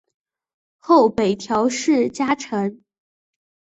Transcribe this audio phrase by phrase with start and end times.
[0.79, 2.83] 后北条氏家臣。